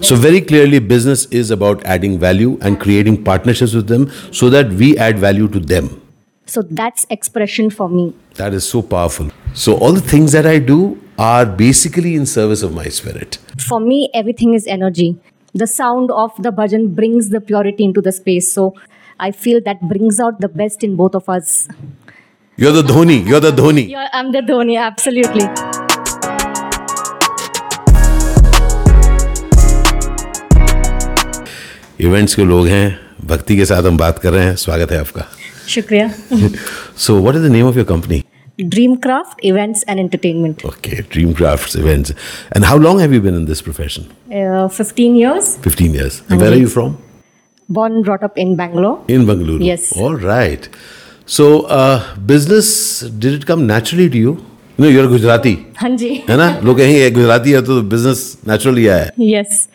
So, 0.00 0.16
very 0.16 0.40
clearly, 0.40 0.78
business 0.78 1.26
is 1.26 1.50
about 1.50 1.84
adding 1.84 2.18
value 2.18 2.58
and 2.62 2.80
creating 2.80 3.22
partnerships 3.24 3.74
with 3.74 3.86
them 3.86 4.10
so 4.32 4.50
that 4.50 4.70
we 4.70 4.96
add 4.98 5.18
value 5.18 5.48
to 5.48 5.60
them. 5.60 6.00
So 6.46 6.62
that's 6.62 7.06
expression 7.10 7.70
for 7.70 7.88
me. 7.88 8.12
That 8.34 8.54
is 8.54 8.68
so 8.68 8.82
powerful. 8.82 9.30
So, 9.54 9.76
all 9.76 9.92
the 9.92 10.00
things 10.00 10.32
that 10.32 10.46
I 10.46 10.58
do 10.58 11.00
are 11.18 11.44
basically 11.44 12.14
in 12.14 12.26
service 12.26 12.62
of 12.62 12.74
my 12.74 12.88
spirit. 12.88 13.38
For 13.58 13.78
me, 13.78 14.08
everything 14.14 14.54
is 14.54 14.66
energy. 14.66 15.18
The 15.52 15.66
sound 15.66 16.10
of 16.10 16.32
the 16.38 16.50
bhajan 16.50 16.94
brings 16.94 17.28
the 17.28 17.40
purity 17.40 17.84
into 17.84 18.00
the 18.00 18.12
space. 18.12 18.52
So 18.52 18.74
I 19.18 19.32
feel 19.32 19.60
that 19.62 19.82
brings 19.88 20.18
out 20.20 20.40
the 20.40 20.48
best 20.48 20.82
in 20.82 20.96
both 20.96 21.14
of 21.14 21.28
us. 21.28 21.68
You're 22.56 22.72
the 22.72 22.82
Dhoni, 22.82 23.26
you're 23.26 23.40
the 23.40 23.50
Dhoni. 23.50 23.88
Yeah, 23.88 24.08
I'm 24.12 24.32
the 24.32 24.40
Dhoni, 24.40 24.78
absolutely. 24.78 25.46
Events 32.00 32.34
के 32.34 32.44
लोग 32.44 32.66
हैं 32.66 32.98
भक्ति 33.26 33.56
के 33.56 33.64
साथ 33.64 33.82
हम 33.82 33.96
बात 33.98 34.18
कर 34.18 34.32
रहे 34.32 34.44
हैं। 34.44 34.54
स्वागत 34.56 34.92
है 34.92 34.98
आपका। 34.98 35.24
शुक्रिया। 35.68 36.10
So 36.96 37.18
what 37.22 37.36
is 37.36 37.42
the 37.42 37.50
name 37.52 37.66
of 37.66 37.76
your 37.76 37.86
company 37.86 38.22
Dream 38.60 38.94
Craft 39.04 39.44
Events 39.44 39.84
and 39.88 39.98
Entertainment 40.00 40.64
okay 40.66 41.00
Dream 41.12 41.32
Craft 41.32 41.76
Events 41.76 42.10
and 42.56 42.64
how 42.64 42.78
long 42.78 43.00
have 43.00 43.14
you 43.14 43.20
been 43.22 43.34
in 43.34 43.44
this 43.46 43.60
profession 43.60 44.06
15 44.78 45.16
years 45.16 45.56
15 45.66 45.94
years 45.94 46.20
where 46.30 46.52
are 46.52 46.58
you 46.58 46.68
from 46.68 46.94
born 47.68 48.02
brought 48.02 48.24
up 48.24 48.38
in 48.38 48.56
Bangalore 48.56 49.12
in 49.12 49.26
Bengaluru 49.26 49.64
yes 49.64 49.90
alright 49.98 50.66
so 51.36 51.48
business 52.26 53.00
did 53.12 53.34
it 53.34 53.44
come 53.44 53.60
naturally 53.72 54.08
to 54.08 54.18
you 54.18 54.36
know 54.80 54.88
you 54.88 55.08
Gujarati 55.08 55.56
हाँ 55.76 55.88
जी। 55.96 56.08
है 56.28 56.36
ना? 56.36 56.48
लोग 56.64 56.76
कहेंगे 56.78 57.10
गुजराती 57.10 57.50
है 57.52 57.60
तो 57.62 57.80
business 57.90 58.20
naturally 58.48 58.86
आया 58.88 59.10
yes 59.20 59.66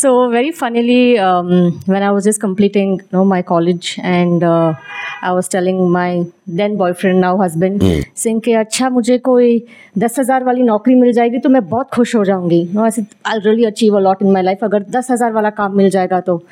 so 0.00 0.10
very 0.30 0.50
funnily 0.60 1.02
when 1.18 2.02
I 2.02 2.08
was 2.08 2.24
just 2.28 2.40
completing 2.42 2.98
no 3.14 3.24
my 3.32 3.42
college 3.52 3.94
and 3.98 4.44
I 4.44 5.32
was 5.34 5.50
telling 5.52 5.80
my 5.92 6.24
I 6.48 6.68
boyfriend 6.76 7.20
now 7.20 7.38
my 7.38 7.48
Singh 7.48 7.62
boyfriend, 7.62 7.82
now 7.82 7.82
husband, 7.82 7.82
saying 8.16 8.40
कि 8.44 8.52
अच्छा 8.52 8.88
मुझे 8.90 9.16
कोई 9.18 9.62
दस 9.98 10.18
हज़ार 10.18 10.44
वाली 10.44 10.62
नौकरी 10.62 10.94
मिल 10.94 11.12
जाएगी 11.12 11.38
तो 11.38 11.48
मैं 11.48 11.64
बहुत 11.68 11.90
खुश 11.94 12.14
हो 12.14 12.24
जाऊँगी. 12.24 12.60
I 12.76 13.38
really 13.38 13.64
achieve 13.64 13.96
a 13.96 14.00
lot 14.00 14.22
in 14.22 14.30
my 14.32 14.42
life 14.42 14.64
अगर 14.64 14.82
दस 14.90 15.10
हज़ार 15.10 15.32
वाला 15.32 15.50
काम 15.50 15.76
मिल 15.76 15.90
जाएगा 15.90 16.20
तो. 16.20 16.42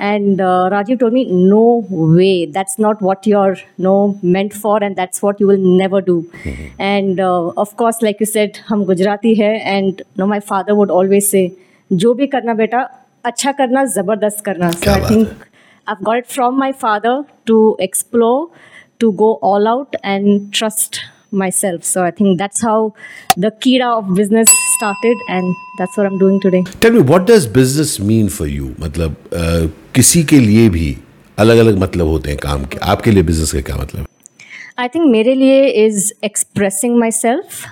And 0.00 0.40
Rajiv 0.72 0.96
told 0.96 1.10
me 1.10 1.24
no 1.30 1.64
way 1.90 2.46
that's 2.54 2.76
not 2.80 3.02
what 3.02 3.28
you 3.28 3.38
are 3.38 3.56
no 3.80 3.94
meant 4.24 4.52
for 4.52 4.84
and 4.84 4.96
that's 4.96 5.24
what 5.24 5.40
you 5.40 5.48
will 5.48 5.64
never 5.76 6.04
do 6.04 6.22
and 6.80 7.20
of course 7.20 8.02
like 8.02 8.16
you 8.20 8.26
said 8.26 8.58
हम 8.68 8.84
गुजराती 8.84 9.34
है 9.34 9.54
and 9.76 10.02
no 10.18 10.26
my 10.26 10.40
father 10.50 10.72
would 10.72 10.90
always 10.90 11.24
say 11.24 11.50
जो 11.90 12.14
भी 12.14 12.26
करना 12.26 12.54
बेटा 12.54 12.88
अच्छा 13.24 13.52
करना 13.52 13.84
ज़बरदस्त 13.84 14.44
करना. 14.44 14.70
So 14.70 14.90
I 14.90 15.00
think 15.10 15.28
I've 15.86 16.04
got 16.04 16.18
it 16.18 16.28
from 16.34 16.54
my 16.58 16.66
father 16.72 17.10
to 17.48 17.56
explore, 17.78 18.48
to 19.03 19.11
go 19.13 19.33
all 19.41 19.67
out 19.67 19.95
and 20.03 20.53
trust 20.53 21.01
myself. 21.31 21.83
So 21.83 22.03
I 22.03 22.11
think 22.11 22.37
that's 22.37 22.61
how 22.61 22.93
the 23.37 23.51
Kira 23.51 23.97
of 23.97 24.13
business 24.15 24.49
started, 24.77 25.17
and 25.29 25.55
that's 25.77 25.97
what 25.97 26.07
I'm 26.07 26.17
doing 26.17 26.39
today. 26.45 26.63
Tell 26.81 26.91
me 26.93 26.99
what 27.11 27.21
does 27.31 27.47
business 27.57 27.97
mean 28.01 28.27
for 28.37 28.47
you 28.47 28.73
मतलब 28.79 29.15
uh, 29.33 29.69
किसी 29.95 30.23
के 30.31 30.39
लिए 30.39 30.69
भी 30.69 30.95
अलग 31.39 31.57
अलग 31.57 31.77
मतलब 31.81 32.07
होते 32.07 32.29
हैं 32.29 32.39
काम 32.43 32.63
के 32.71 32.77
आपके 32.93 33.11
लिए 33.11 33.23
बिजनेस 33.23 33.51
का 33.53 33.61
क्या 33.69 33.77
मतलब 33.83 34.07
I 34.79 34.87
think 34.87 35.11
मेरे 35.11 35.33
लिए 35.35 35.87
is 35.87 36.11
expressing 36.23 36.97
myself 36.99 37.63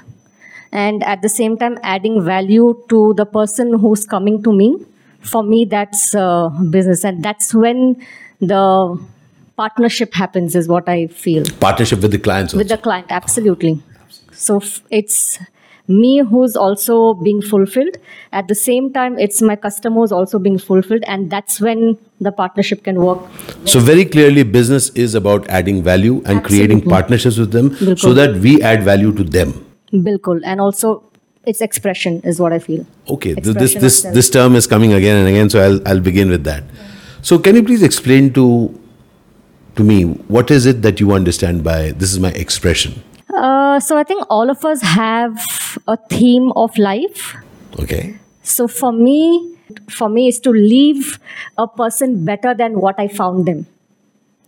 and 0.84 1.04
at 1.04 1.22
the 1.22 1.30
same 1.30 1.58
time 1.58 1.78
adding 1.84 2.22
value 2.24 2.74
to 2.90 3.14
the 3.20 3.26
person 3.26 3.74
who's 3.84 4.06
coming 4.16 4.42
to 4.48 4.54
me. 4.54 4.70
For 5.22 5.44
me, 5.44 5.66
that's 5.66 6.04
uh, 6.16 6.50
business, 6.74 7.04
and 7.04 7.24
that's 7.24 7.54
when 7.54 7.80
the 8.52 8.64
partnership 9.57 10.15
happens 10.15 10.55
is 10.57 10.69
what 10.69 10.89
i 10.89 11.07
feel. 11.07 11.45
Partnership 11.61 12.01
with 12.01 12.11
the 12.11 12.19
clients 12.19 12.53
also. 12.53 12.59
with 12.59 12.69
the 12.69 12.79
client 12.79 13.07
absolutely. 13.11 13.83
So 14.33 14.57
f- 14.59 14.81
it's 14.91 15.39
me 15.89 16.19
who's 16.21 16.57
also 16.57 17.15
being 17.15 17.43
fulfilled. 17.43 17.97
At 18.33 18.49
the 18.49 18.55
same 18.55 18.93
time 18.93 19.19
it's 19.19 19.43
my 19.43 19.57
customers 19.57 20.13
also 20.13 20.39
being 20.39 20.59
fulfilled 20.59 21.05
and 21.07 21.31
that's 21.31 21.61
when 21.61 21.99
the 22.21 22.33
partnership 22.33 22.85
can 22.85 22.97
work. 22.97 23.21
So 23.65 23.81
very 23.81 24.05
clearly 24.05 24.43
business 24.43 24.91
is 24.91 25.15
about 25.15 25.49
adding 25.49 25.83
value 25.83 26.17
and 26.25 26.39
Absolutely. 26.39 26.57
creating 26.57 26.89
partnerships 26.89 27.39
with 27.39 27.53
them 27.53 27.71
Bilkul. 27.71 27.99
so 27.99 28.15
that 28.15 28.37
we 28.37 28.63
add 28.63 28.83
value 28.83 29.13
to 29.13 29.25
them. 29.25 29.65
Bilkul. 29.93 30.41
And 30.45 30.61
also 30.61 31.05
it's 31.45 31.61
expression 31.61 32.21
is 32.23 32.39
what 32.39 32.53
i 32.53 32.59
feel. 32.59 32.87
Okay 33.09 33.31
expression 33.33 33.59
this 33.59 33.75
this 33.75 34.03
this, 34.03 34.15
this 34.15 34.31
term 34.31 34.55
is 34.55 34.67
coming 34.67 34.93
again 34.93 35.17
and 35.17 35.29
again 35.29 35.51
so 35.51 35.61
i'll 35.63 35.81
i'll 35.87 36.01
begin 36.01 36.31
with 36.31 36.45
that. 36.45 36.63
So 37.23 37.39
can 37.39 37.55
you 37.57 37.63
please 37.63 37.83
explain 37.83 38.33
to 38.35 38.79
to 39.77 39.85
me 39.85 40.05
what 40.29 40.51
is 40.51 40.67
it 40.67 40.83
that 40.83 41.01
you 41.01 41.13
understand 41.13 41.65
by 41.65 41.93
this 41.93 42.13
is 42.13 42.19
my 42.21 42.31
expression? 42.31 43.03
uh, 43.35 43.81
so 43.81 43.97
i 43.97 44.05
think 44.05 44.25
all 44.29 44.51
of 44.51 44.65
us 44.65 44.83
have 44.83 45.39
a 45.89 45.97
theme 46.09 46.53
of 46.53 46.77
life 46.77 47.35
Okay. 47.79 48.19
So 48.43 48.69
for 48.69 48.93
me, 48.93 49.57
for 49.89 50.09
me 50.09 50.29
is 50.29 50.41
to 50.41 50.51
leave 50.51 51.19
a 51.57 51.67
person 51.67 52.25
better 52.25 52.55
than 52.55 52.81
what 52.81 52.99
I 52.99 53.09
found 53.09 53.47
them. 53.47 53.67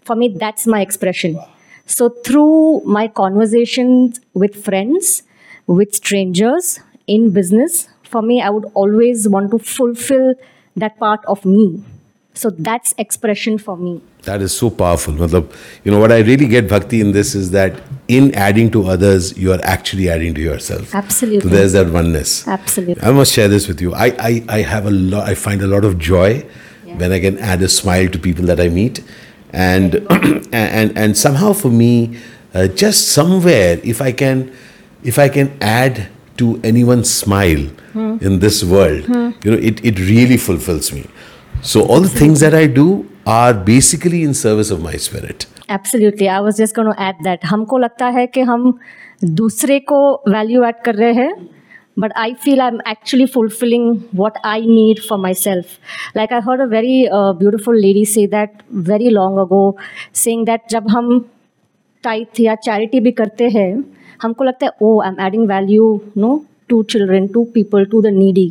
For 0.02 0.14
me, 0.14 0.28
that's 0.28 0.66
my 0.66 0.80
expression. 0.80 1.41
So 1.86 2.08
through 2.08 2.82
my 2.84 3.08
conversations 3.08 4.20
with 4.34 4.62
friends, 4.62 5.22
with 5.66 5.94
strangers, 5.94 6.80
in 7.06 7.30
business, 7.32 7.88
for 8.02 8.22
me, 8.22 8.41
I 8.41 8.50
would 8.50 8.66
always 8.74 9.28
want 9.28 9.50
to 9.52 9.58
fulfill 9.58 10.34
that 10.76 10.98
part 10.98 11.24
of 11.26 11.44
me. 11.44 11.82
So 12.34 12.50
that's 12.50 12.95
expression 12.99 13.59
for 13.59 13.77
me. 13.77 14.03
That 14.22 14.43
is 14.43 14.56
so 14.56 14.69
powerful. 14.69 15.15
You 15.15 15.93
know, 15.93 16.00
what 16.00 16.11
I 16.11 16.21
really 16.21 16.49
get 16.49 16.69
bhakti 16.69 17.00
in 17.00 17.12
this 17.12 17.34
is 17.34 17.53
that 17.53 17.81
in 18.09 18.34
adding 18.34 18.71
to 18.72 18.89
others, 18.89 19.37
you 19.39 19.53
are 19.53 19.61
actually 19.62 20.09
adding 20.09 20.34
to 20.34 20.41
yourself. 20.41 20.95
Absolutely. 20.95 21.49
So 21.49 21.49
there's 21.49 21.72
that 21.75 21.91
oneness. 21.91 22.47
Absolutely. 22.49 23.03
I 23.03 23.12
must 23.12 23.33
share 23.33 23.47
this 23.47 23.69
with 23.69 23.81
you. 23.81 23.95
I, 23.95 24.06
I, 24.19 24.45
I 24.49 24.59
have 24.62 24.87
a 24.87 24.91
lot, 24.91 25.28
I 25.28 25.34
find 25.34 25.62
a 25.62 25.69
lot 25.69 25.84
of 25.84 25.99
joy 25.99 26.45
when 26.84 27.12
I 27.12 27.21
can 27.21 27.39
add 27.39 27.62
a 27.62 27.69
smile 27.69 28.09
to 28.09 28.19
people 28.19 28.45
that 28.47 28.61
I 28.61 28.69
meet. 28.69 29.03
And, 29.55 29.95
and, 30.53 30.99
and 30.99 31.16
somehow 31.16 31.53
for 31.53 31.69
me, 31.69 32.19
uh, 32.55 32.66
just 32.66 33.11
somewhere, 33.12 33.78
if 33.84 34.03
I 34.03 34.11
can, 34.11 34.53
if 35.05 35.16
I 35.16 35.28
can 35.28 35.56
add 35.61 36.09
to 36.39 36.61
anyone's 36.65 37.09
smile 37.09 37.69
in 37.95 38.41
this 38.41 38.65
world, 38.65 39.05
you 39.45 39.51
know, 39.53 39.56
it, 39.56 39.84
it 39.84 40.01
really 40.01 40.39
fulfills 40.39 40.93
me. 40.93 41.06
So, 41.64 41.80
all 41.86 42.00
the 42.00 42.08
things 42.10 42.41
that 42.41 42.54
I 42.54 42.66
do 42.66 43.06
are 43.26 43.54
basically 43.54 44.22
in 44.22 44.34
service 44.34 44.70
of 44.70 44.82
my 44.86 44.97
spirit. 44.97 45.47
Absolutely 45.70 46.26
I 46.26 46.41
was 46.42 46.56
just 46.56 46.75
going 46.76 46.92
to 46.92 47.02
add 47.04 47.22
that 47.25 47.44
हमको 47.47 47.78
लगता 47.78 48.06
है 48.16 48.26
कि 48.26 48.41
हम 48.50 48.72
दूसरे 49.41 49.78
को 49.80 50.00
value 50.28 50.64
add 50.64 50.82
कर 50.84 50.94
रहे 50.94 51.12
हैं 51.12 51.48
I 52.16 52.34
feel 52.44 52.60
I 52.60 52.69
am 52.69 52.78
actually 52.91 53.26
fulfilling 53.26 53.97
what 54.14 54.38
I 54.44 54.66
need 54.66 55.00
for 55.08 55.19
myself 55.44 55.66
like 56.16 56.32
I 56.32 56.41
heard 56.48 56.60
a 56.60 56.64
very 56.74 57.06
beautiful 57.12 57.80
lady 57.80 58.04
say 58.04 58.26
that 58.36 58.62
very 58.91 59.10
long 59.10 59.38
ago 59.38 59.62
saying 60.24 60.44
that 60.47 60.60
जब 60.70 60.88
हम 60.91 61.19
टाइथ 62.04 62.41
या 62.41 62.54
चैरिटी 62.54 63.00
भी 63.00 63.10
करते 63.12 63.48
हैं, 63.48 63.84
हमको 64.22 64.44
लगता 64.44 64.66
है 64.66 64.72
ओ 64.82 65.00
I 65.00 65.08
am 65.08 65.20
adding 65.26 65.48
value 65.48 66.00
no 66.16 66.44
to 66.69 66.82
children 66.82 67.26
to 67.26 67.44
people 67.54 67.84
to 67.84 68.03
the 68.03 68.06
needy 68.06 68.48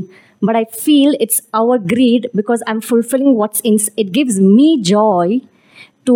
but 0.48 0.56
i 0.58 0.64
feel 0.80 1.14
it's 1.26 1.40
our 1.60 1.76
greed 1.92 2.26
because 2.40 2.60
i'm 2.72 2.80
fulfilling 2.88 3.32
what's 3.38 3.62
in 3.70 3.78
it 4.02 4.12
gives 4.18 4.36
me 4.58 4.66
joy 4.90 5.40
to 6.10 6.14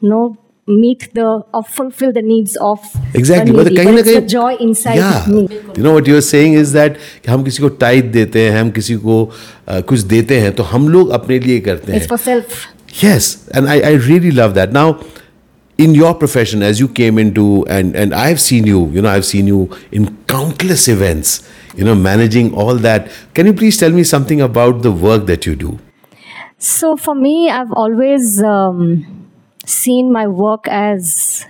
you 0.00 0.10
know 0.12 0.36
meet 0.76 1.04
the 1.18 1.24
or 1.58 1.62
fulfill 1.74 2.12
the 2.12 2.22
needs 2.22 2.54
of 2.70 2.78
Exactly. 3.14 3.52
the 3.52 3.56
But 3.58 3.68
needy. 3.72 3.76
कहीं 3.76 3.92
ना 3.92 3.98
it's 4.00 4.08
कहीं 4.08 4.20
the 4.20 4.32
joy 4.32 4.50
inside 4.64 4.98
yeah. 5.02 5.28
me 5.34 5.44
You 5.76 5.84
know 5.86 5.92
what 5.98 6.10
you're 6.12 6.24
saying 6.26 6.56
is 6.62 6.72
that 6.78 6.98
कि 7.24 7.30
हम 7.30 7.44
किसी 7.44 7.62
को 7.62 7.68
tight 7.84 8.10
देते 8.16 8.42
हैं 8.48 8.58
हम 8.60 8.70
किसी 8.78 8.96
को 9.06 9.16
uh, 9.68 9.82
कुछ 9.92 10.00
देते 10.14 10.40
हैं 10.40 10.52
तो 10.56 10.62
हम 10.72 10.88
लोग 10.96 11.10
अपने 11.20 11.38
लिए 11.46 11.60
करते 11.68 11.92
हैं 11.92 12.00
it's 12.00 12.10
for 12.14 12.20
self 12.26 12.66
Yes, 13.02 13.30
and 13.54 13.68
I, 13.76 13.80
I 13.92 13.94
really 14.08 14.30
love 14.40 14.54
that. 14.58 14.72
Now, 14.72 14.86
in 15.86 15.94
your 15.94 16.12
profession, 16.20 16.62
as 16.68 16.80
you 16.82 16.88
came 17.00 17.18
into, 17.24 17.44
and, 17.78 17.94
and 18.04 18.14
I've 18.20 18.40
seen 18.40 18.66
you, 18.66 18.80
you 18.94 19.02
know, 19.02 19.10
I've 19.10 19.26
seen 19.26 19.46
you 19.46 19.58
in 19.92 20.06
countless 20.32 20.86
events, 20.88 21.34
you 21.75 21.83
know, 21.83 21.95
managing 21.95 22.53
all 22.53 22.75
that. 22.75 23.11
Can 23.33 23.45
you 23.45 23.53
please 23.53 23.77
tell 23.77 23.91
me 23.91 24.03
something 24.03 24.41
about 24.41 24.81
the 24.81 24.91
work 24.91 25.25
that 25.27 25.45
you 25.45 25.55
do? 25.55 25.79
So 26.57 26.95
for 26.95 27.15
me, 27.15 27.49
I've 27.49 27.71
always 27.73 28.41
um, 28.41 29.29
seen 29.65 30.11
my 30.11 30.27
work 30.27 30.67
as 30.67 31.45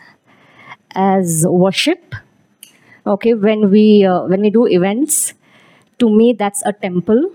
as 0.96 1.46
worship. 1.48 2.16
Okay, 3.06 3.34
when 3.34 3.70
we 3.70 4.06
uh, 4.06 4.24
when 4.24 4.42
we 4.42 4.50
do 4.50 4.66
events, 4.68 5.34
to 6.00 6.10
me 6.10 6.34
that's 6.34 6.64
a 6.66 6.74
temple. 6.74 7.31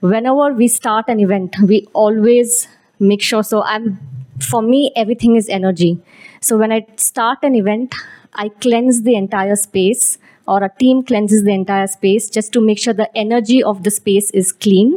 Whenever 0.00 0.52
we 0.52 0.66
start 0.66 1.04
an 1.08 1.20
event, 1.20 1.54
we 1.62 1.86
always 1.92 2.66
make 2.98 3.22
sure. 3.22 3.42
So 3.42 3.62
I'm 3.62 3.98
for 4.40 4.60
me 4.60 4.90
everything 4.96 5.36
is 5.36 5.48
energy. 5.48 6.00
So 6.40 6.58
when 6.58 6.72
I 6.72 6.86
start 6.96 7.38
an 7.42 7.54
event, 7.54 7.94
I 8.34 8.48
cleanse 8.48 9.02
the 9.02 9.14
entire 9.14 9.56
space, 9.56 10.18
or 10.47 10.63
a 10.63 10.69
team 10.79 11.03
cleanses 11.03 11.43
the 11.43 11.51
entire 11.51 11.87
space 11.87 12.29
just 12.29 12.53
to 12.53 12.61
make 12.61 12.79
sure 12.79 12.93
the 12.93 13.09
energy 13.17 13.61
of 13.63 13.83
the 13.83 13.91
space 13.91 14.31
is 14.31 14.51
clean 14.51 14.93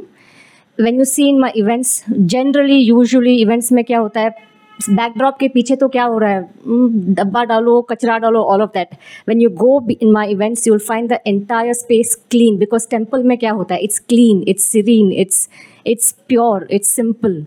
when 0.79 0.99
you 0.99 1.05
see 1.05 1.29
in 1.29 1.41
my 1.41 1.53
events 1.55 2.03
generally 2.37 2.79
usually 2.93 3.41
events 3.43 3.73
में 3.73 3.85
क्या 3.85 3.99
होता 3.99 4.21
है 4.21 4.49
backdrop 4.89 5.37
के 5.39 5.49
पीछे 5.55 5.75
तो 5.77 5.89
क्या 5.89 6.05
हो 6.05 6.19
रहा 6.19 6.31
है 6.31 6.43
Hmm, 6.43 7.17
डब्बा 7.17 7.43
डालो 7.45 7.81
कचरा 7.91 8.17
डालो 8.19 8.43
all 8.53 8.63
of 8.63 8.71
that 8.75 8.95
when 9.29 9.41
you 9.41 9.51
go 9.59 9.81
in 9.91 10.11
my 10.13 10.31
events 10.33 10.67
you 10.67 10.73
will 10.75 10.87
find 10.87 11.09
the 11.13 11.19
entire 11.27 11.73
space 11.75 12.15
clean 12.31 12.57
because 12.59 12.87
temple 12.91 13.23
में 13.29 13.37
क्या 13.39 13.53
होता 13.53 13.75
है 13.75 13.81
it's 13.85 13.99
clean 14.09 14.43
it's 14.49 14.65
serine 14.73 15.13
it's 15.13 15.49
it's 15.87 16.13
pure 16.29 16.67
it's 16.71 16.89
simple 16.97 17.45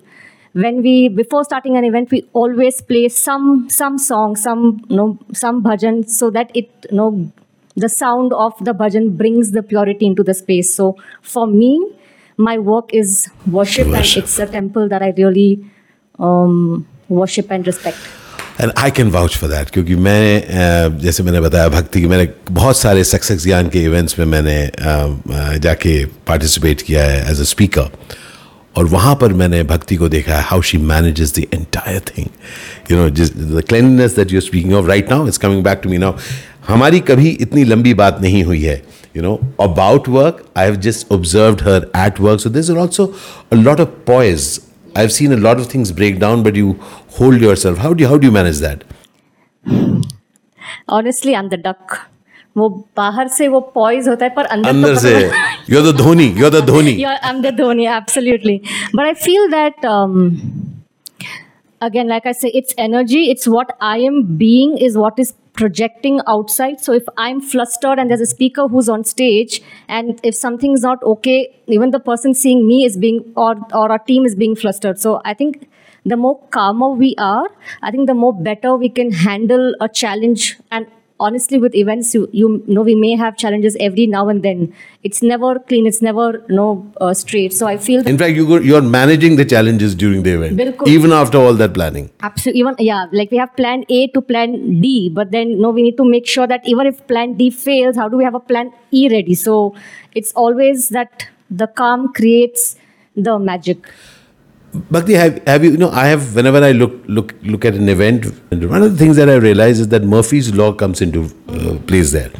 when 0.55 0.83
we 0.85 1.09
before 1.09 1.43
starting 1.43 1.77
an 1.77 1.85
event 1.85 2.11
we 2.11 2.17
always 2.39 2.81
play 2.89 3.07
some 3.09 3.69
some 3.75 3.95
song 3.97 4.35
some 4.35 4.65
you 4.89 4.97
know 4.97 5.05
some 5.39 5.61
bhajan 5.67 5.95
so 6.15 6.29
that 6.35 6.51
it 6.61 6.69
you 6.91 6.97
know 6.99 7.07
the 7.77 7.89
sound 7.91 8.33
of 8.45 8.57
the 8.69 8.73
bhajan 8.79 9.05
brings 9.21 9.51
the 9.53 9.61
purity 9.73 10.07
into 10.11 10.23
the 10.31 10.33
space 10.39 10.73
so 10.79 10.89
for 11.35 11.45
me 11.53 11.69
my 12.39 12.53
work 12.67 12.91
is 12.99 13.15
worship, 13.55 13.87
Worship. 13.87 13.95
and 13.95 14.23
it's 14.23 14.35
a 14.43 14.47
temple 14.57 14.87
that 14.93 15.03
i 15.07 15.09
really 15.21 15.47
um, 16.19 16.85
worship 17.21 17.51
and 17.57 17.67
respect 17.73 18.11
and 18.61 18.71
I 18.77 18.91
can 18.97 19.09
vouch 19.11 19.35
for 19.37 19.49
that 19.49 19.69
क्योंकि 19.73 19.95
मैं 20.07 20.41
अ, 20.41 20.97
जैसे 21.03 21.23
मैंने 21.23 21.39
बताया 21.41 21.69
भक्ति 21.69 22.01
की 22.01 22.07
मैंने 22.07 22.27
बहुत 22.51 22.77
सारे 22.77 23.03
सक्सेस 23.11 23.43
ज्ञान 23.43 23.69
के 23.75 23.83
इवेंट्स 23.83 24.17
में 24.19 24.25
मैंने 24.33 24.55
अ, 24.65 24.89
अ, 24.89 25.57
जाके 25.63 25.93
पार्टिसिपेट 26.27 26.81
किया 26.89 27.03
है 27.05 27.31
एज 27.31 27.39
अ 27.41 27.43
स्पीकर 27.53 27.89
और 28.77 28.85
वहाँ 28.91 29.15
पर 29.21 29.33
मैंने 29.39 29.63
भक्ति 29.71 29.95
को 29.95 30.09
देखा 30.09 30.35
है 30.35 30.41
how 30.51 30.61
she 30.69 30.77
manages 30.91 31.33
the 31.39 31.45
entire 31.53 31.99
thing 32.17 32.27
you 32.91 32.97
know 32.97 33.09
जिस 33.21 33.35
the 33.37 33.63
cleanliness 33.69 34.15
that 34.15 34.31
you 34.33 34.41
speaking 34.41 34.73
of 34.75 34.87
right 34.87 35.11
now 35.11 35.27
it's 35.27 35.37
coming 35.45 35.63
back 35.63 35.79
to 35.83 35.89
me 35.89 35.97
now 36.05 36.13
हमारी 36.68 37.00
कभी 37.00 37.28
इतनी 37.40 37.64
लंबी 37.64 37.92
बात 37.94 38.20
नहीं 38.20 38.42
हुई 38.44 38.62
है 38.62 38.82
you 39.16 39.22
know 39.22 39.38
about 39.60 40.08
work 40.08 40.44
I 40.56 40.66
have 40.66 40.76
just 40.86 41.12
observe 41.12 41.54
her 41.62 41.90
at 42.06 42.20
work 42.20 42.40
so 42.40 42.50
this 42.50 42.70
also 42.70 43.06
a 43.52 43.56
lot 43.56 43.80
of 43.80 43.88
poise 44.06 44.60
I 44.96 45.02
have 45.02 45.08
seen 45.08 45.32
a 45.32 45.36
lot 45.36 45.58
of 45.58 45.74
things 45.74 45.90
break 45.90 46.18
down 46.20 46.42
but 46.42 46.56
you 46.56 46.74
hold 47.20 47.42
yourself 47.56 47.78
how 47.78 47.92
do 47.92 48.06
how 48.06 48.18
do 48.18 48.30
manage 48.32 48.62
that 48.64 48.84
honestly 50.90 51.34
I 51.34 51.42
am 51.42 51.48
the 51.48 51.62
duck 51.66 51.98
वो 52.56 52.68
बाहर 52.96 53.28
से 53.28 53.48
वो 53.48 53.60
poise 53.74 54.08
होता 54.08 54.24
है 54.24 54.30
पर 54.34 54.44
अंदर, 54.44 54.68
अंदर 54.68 54.94
तो 54.94 55.00
से। 55.00 55.30
You 55.70 55.80
are 55.80 55.92
the 55.92 55.96
Dhoni 55.96 56.26
you 56.38 56.44
are 56.46 56.50
the 56.50 56.64
Dhoni 56.66 56.90
you 56.90 57.08
are 57.08 57.38
the 57.40 57.54
Dhoni 57.56 57.86
absolutely 57.86 58.60
but 58.94 59.04
I 59.04 59.12
feel 59.24 59.48
that 59.50 59.86
again 61.80 62.08
like 62.08 62.26
I 62.26 62.32
say 62.32 62.48
it's 62.48 62.74
energy 62.78 63.22
it's 63.24 63.48
what 63.48 63.72
I 63.82 64.04
am 64.04 64.22
being 64.38 64.78
is 64.82 64.98
what 64.98 65.20
is 65.20 65.32
projecting 65.58 66.20
outside. 66.26 66.80
So 66.80 66.92
if 66.92 67.06
I'm 67.16 67.40
flustered 67.40 67.98
and 67.98 68.08
there's 68.08 68.20
a 68.20 68.26
speaker 68.26 68.68
who's 68.68 68.88
on 68.88 69.04
stage, 69.04 69.60
and 69.88 70.20
if 70.22 70.34
something's 70.34 70.82
not 70.82 71.02
okay, 71.02 71.38
even 71.66 71.90
the 71.90 72.00
person 72.00 72.32
seeing 72.32 72.66
me 72.66 72.84
is 72.84 72.96
being, 72.96 73.32
or, 73.36 73.56
or 73.72 73.90
our 73.90 73.98
team 73.98 74.24
is 74.24 74.36
being 74.36 74.54
flustered. 74.54 75.00
So 75.00 75.20
I 75.24 75.34
think 75.34 75.68
the 76.04 76.16
more 76.16 76.40
calmer 76.50 76.90
we 76.90 77.14
are, 77.18 77.48
I 77.82 77.90
think 77.90 78.06
the 78.06 78.14
more 78.14 78.32
better 78.32 78.76
we 78.76 78.88
can 78.88 79.10
handle 79.10 79.74
a 79.80 79.88
challenge 79.88 80.56
and 80.70 80.86
honestly 81.20 81.58
with 81.58 81.74
events 81.74 82.14
you, 82.14 82.28
you 82.32 82.62
know 82.66 82.82
we 82.82 82.94
may 82.94 83.16
have 83.16 83.36
challenges 83.36 83.76
every 83.80 84.06
now 84.06 84.28
and 84.28 84.42
then. 84.42 84.72
It's 85.02 85.22
never 85.22 85.58
clean. 85.58 85.86
It's 85.86 86.02
never 86.02 86.44
you 86.48 86.54
know 86.56 86.92
uh, 87.00 87.14
straight. 87.14 87.52
So 87.52 87.66
i 87.66 87.76
feel 87.76 88.02
that 88.02 88.10
in 88.10 88.18
fact 88.18 88.34
you 88.34 88.46
go, 88.46 88.58
you're 88.58 88.82
managing 88.82 89.36
the 89.36 89.44
challenges 89.44 89.94
during 89.94 90.22
the 90.22 90.32
event 90.32 90.56
Bilkul. 90.58 90.88
even 90.88 91.12
after 91.12 91.38
all 91.38 91.54
that 91.54 91.74
planning. 91.74 92.10
Absolutely 92.22 92.60
even 92.60 92.74
yeah 92.78 93.06
like 93.12 93.30
we 93.30 93.36
have 93.38 93.54
plan 93.56 93.84
a 93.88 94.06
to 94.08 94.20
plan 94.20 94.80
d 94.80 95.08
but 95.08 95.30
then 95.30 95.60
no 95.60 95.70
we 95.70 95.82
need 95.82 95.96
to 95.96 96.04
make 96.04 96.26
sure 96.26 96.46
that 96.46 96.66
even 96.66 96.86
if 96.86 97.06
plan 97.06 97.34
d 97.34 97.50
fails 97.50 97.96
how 97.96 98.08
do 98.08 98.16
we 98.16 98.24
have 98.24 98.34
a 98.34 98.40
plan 98.40 98.72
e 98.90 99.08
ready? 99.08 99.34
So 99.34 99.74
it's 100.14 100.32
always 100.32 100.88
that 100.90 101.26
the 101.50 101.66
calm 101.66 102.12
creates 102.12 102.76
the 103.16 103.38
magic 103.38 103.86
Bhakti, 104.72 105.14
have, 105.14 105.42
have 105.46 105.64
you, 105.64 105.70
you 105.72 105.76
know, 105.78 105.90
I 105.90 106.06
have, 106.08 106.34
whenever 106.36 106.62
I 106.62 106.72
look, 106.72 106.92
look, 107.06 107.34
look 107.42 107.64
at 107.64 107.74
an 107.74 107.88
event, 107.88 108.26
one 108.50 108.82
of 108.82 108.92
the 108.92 108.98
things 108.98 109.16
that 109.16 109.28
I 109.28 109.36
realize 109.36 109.80
is 109.80 109.88
that 109.88 110.02
Murphy's 110.04 110.54
Law 110.54 110.72
comes 110.74 111.00
into 111.00 111.24
uh, 111.48 111.78
place 111.86 112.12
there. 112.12 112.30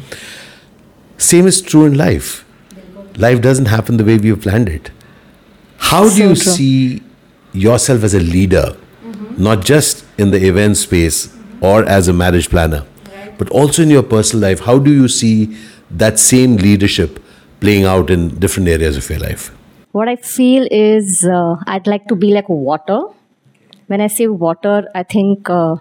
Same 1.17 1.47
is 1.47 1.61
true 1.61 1.85
in 1.85 1.97
life. 1.97 2.45
Life 3.17 3.41
doesn't 3.41 3.65
happen 3.65 3.97
the 3.97 4.05
way 4.05 4.17
we 4.17 4.29
have 4.29 4.41
planned 4.41 4.69
it. 4.69 4.91
How 5.77 6.03
do 6.03 6.09
So 6.09 6.15
you 6.23 6.27
true. 6.27 6.35
see 6.35 7.01
yourself 7.51 8.03
as 8.03 8.13
a 8.13 8.19
leader, 8.19 8.77
not 9.37 9.65
just 9.65 10.05
in 10.17 10.29
the 10.31 10.47
event 10.47 10.77
space 10.77 11.35
or 11.61 11.83
as 11.85 12.07
a 12.07 12.13
marriage 12.13 12.49
planner, 12.49 12.85
but 13.39 13.49
also 13.49 13.81
in 13.81 13.89
your 13.89 14.03
personal 14.03 14.47
life? 14.49 14.59
How 14.61 14.77
do 14.77 14.93
you 14.93 15.07
see 15.07 15.57
that 15.89 16.19
same 16.19 16.57
leadership 16.57 17.19
playing 17.59 17.85
out 17.85 18.09
in 18.11 18.29
different 18.39 18.69
areas 18.69 18.95
of 18.97 19.09
your 19.09 19.19
life? 19.19 19.51
What 19.91 20.07
I 20.07 20.15
feel 20.17 20.67
is 20.69 21.25
uh, 21.25 21.55
I'd 21.65 21.87
like 21.87 22.07
to 22.07 22.15
be 22.15 22.33
like 22.33 22.47
water. 22.47 23.01
When 23.87 24.01
I 24.01 24.07
say 24.07 24.27
water, 24.27 24.87
I 24.93 25.03
think 25.03 25.49
uh, 25.49 25.77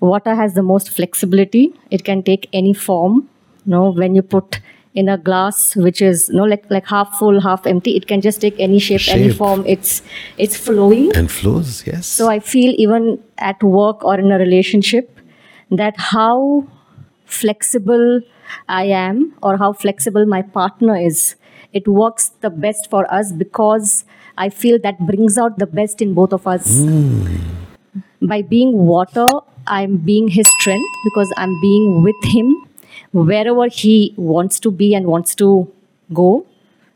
water 0.00 0.34
has 0.34 0.54
the 0.54 0.62
most 0.62 0.90
flexibility. 0.90 1.72
It 1.90 2.04
can 2.04 2.22
take 2.22 2.48
any 2.52 2.74
form. 2.74 3.28
You 3.64 3.70
know, 3.70 3.90
when 3.90 4.14
you 4.14 4.22
put 4.22 4.60
in 4.94 5.08
a 5.08 5.16
glass 5.16 5.74
which 5.74 6.02
is 6.02 6.28
you 6.28 6.34
know 6.36 6.44
like 6.44 6.64
like 6.68 6.86
half 6.86 7.18
full, 7.18 7.40
half 7.40 7.66
empty, 7.66 7.96
it 7.96 8.06
can 8.06 8.20
just 8.20 8.40
take 8.40 8.58
any 8.58 8.78
shape, 8.78 9.08
any 9.08 9.32
form. 9.32 9.64
It's 9.66 10.02
it's 10.36 10.56
flowing. 10.56 11.14
And 11.16 11.30
flows, 11.30 11.86
yes. 11.86 12.06
So 12.06 12.28
I 12.28 12.38
feel 12.40 12.74
even 12.76 13.22
at 13.38 13.62
work 13.62 14.04
or 14.04 14.18
in 14.18 14.30
a 14.30 14.38
relationship 14.38 15.18
that 15.70 15.94
how 15.96 16.66
flexible 17.24 18.20
I 18.68 18.84
am 18.84 19.34
or 19.42 19.56
how 19.56 19.72
flexible 19.72 20.26
my 20.26 20.42
partner 20.42 20.96
is, 20.96 21.36
it 21.72 21.88
works 21.88 22.30
the 22.40 22.50
best 22.50 22.88
for 22.90 23.12
us 23.12 23.32
because 23.32 24.04
I 24.36 24.48
feel 24.48 24.78
that 24.80 24.98
brings 25.06 25.38
out 25.38 25.58
the 25.58 25.66
best 25.66 26.02
in 26.02 26.14
both 26.14 26.32
of 26.32 26.46
us. 26.46 26.82
Hmm. 26.82 27.36
By 28.20 28.42
being 28.42 28.72
water, 28.86 29.26
I'm 29.66 29.96
being 29.96 30.28
his 30.28 30.48
strength 30.58 30.88
because 31.04 31.32
I'm 31.36 31.60
being 31.60 32.02
with 32.02 32.24
him 32.24 32.56
wherever 33.12 33.66
he 33.68 34.14
wants 34.16 34.60
to 34.60 34.70
be 34.70 34.94
and 34.94 35.06
wants 35.06 35.34
to 35.36 35.72
go. 36.12 36.46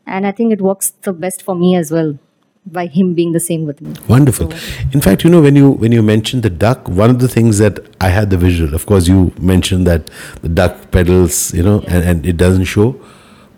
And 0.05 0.25
I 0.25 0.31
think 0.31 0.53
it 0.53 0.61
works 0.61 0.91
the 1.01 1.13
best 1.13 1.41
for 1.41 1.55
me 1.55 1.75
as 1.75 1.91
well 1.91 2.17
by 2.65 2.87
him 2.87 3.13
being 3.13 3.31
the 3.31 3.39
same 3.39 3.65
with 3.65 3.81
me. 3.81 3.93
Wonderful. 4.07 4.51
In 4.91 5.01
fact, 5.01 5.23
you 5.23 5.29
know, 5.29 5.41
when 5.41 5.55
you 5.55 5.71
when 5.71 5.91
you 5.91 6.01
mentioned 6.03 6.43
the 6.43 6.49
duck, 6.49 6.87
one 6.87 7.09
of 7.09 7.19
the 7.19 7.27
things 7.27 7.57
that 7.59 7.79
I 8.01 8.09
had 8.09 8.29
the 8.29 8.37
visual. 8.37 8.73
Of 8.73 8.85
course, 8.85 9.07
you 9.07 9.33
mentioned 9.39 9.87
that 9.87 10.09
the 10.41 10.49
duck 10.49 10.91
pedals, 10.91 11.53
you 11.53 11.63
know, 11.63 11.81
and, 11.87 12.03
and 12.03 12.25
it 12.25 12.37
doesn't 12.37 12.65
show. 12.65 12.99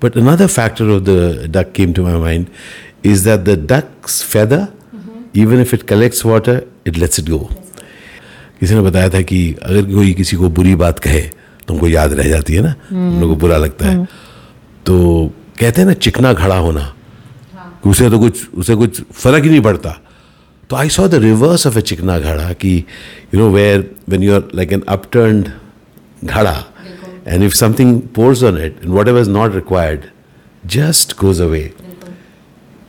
But 0.02 0.16
another 0.16 0.48
factor 0.48 0.90
of 0.90 1.06
the 1.06 1.48
duck 1.50 1.74
came 1.74 1.94
to 1.94 2.04
my 2.04 2.18
mind 2.18 2.50
is 3.04 3.24
that 3.26 3.46
the 3.46 3.58
duck's 3.58 4.22
feather, 4.22 4.72
mm-hmm. 4.96 5.24
even 5.34 5.60
if 5.60 5.74
it 5.74 5.88
collects 5.88 6.24
water, 6.24 6.64
it 6.86 6.98
lets 6.98 7.20
it 7.20 7.30
go. 7.30 7.42
किसी 8.60 8.76
ने 8.76 8.82
बताया 8.82 9.10
था 9.10 9.22
कि 9.24 9.40
अगर 9.64 9.84
कोई 9.92 10.14
किसी 10.14 10.36
को 10.38 10.50
बुरी 10.52 10.76
बात 10.76 11.00
कहे 11.00 11.22
तो 11.68 11.74
उनको 11.74 11.88
याद 11.88 12.14
रह 12.14 12.28
जाती 12.30 12.54
है 12.56 12.62
ना 12.62 12.74
उन 12.92 13.20
लोगों 13.22 13.36
को 13.36 13.40
बुरा 13.40 13.58
लगता 13.58 13.86
है 13.88 14.06
तो 14.86 14.96
कहते 15.60 15.82
हैं 15.82 15.88
ना 15.88 15.94
चिकना 16.04 16.34
खड़ा 16.34 16.58
होना 16.58 16.84
कि 17.84 17.90
उसे 17.90 18.10
तो 18.10 18.20
कुछ 18.20 18.36
उसे 18.60 18.76
कुछ 18.76 19.02
फ़र्क 19.16 19.44
ही 19.44 19.50
नहीं 19.50 19.62
पड़ता 19.68 19.92
तो 20.70 20.76
I 20.76 20.90
saw 20.96 21.08
the 21.08 21.16
reverse 21.24 21.68
of 21.68 21.78
a 21.78 21.82
चिकना 21.92 22.20
घड़ा 22.20 22.52
कि 22.60 22.76
you 23.34 23.40
know 23.40 23.50
where 23.52 23.90
when 24.10 24.24
you 24.24 24.34
are 24.36 24.44
like 24.56 24.74
an 24.74 24.84
upturned 24.98 25.52
घड़ा 26.24 26.56
And 27.30 27.44
if 27.44 27.56
something 27.56 28.08
pours 28.10 28.42
on 28.42 28.58
it 28.58 28.82
and 28.82 28.92
whatever 28.92 29.20
is 29.20 29.28
not 29.28 29.54
required 29.54 30.12
just 30.66 31.16
goes 31.16 31.40
away. 31.40 31.70
Mm-hmm. 31.70 32.14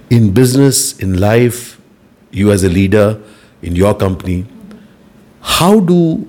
In 0.09 0.33
business, 0.33 0.99
in 0.99 1.21
life, 1.21 1.79
you 2.31 2.51
as 2.51 2.65
a 2.65 2.71
leader, 2.71 3.21
in 3.61 3.77
your 3.77 3.95
company, 3.95 4.45
mm-hmm. 4.45 4.79
how 5.43 5.81
do 5.81 6.27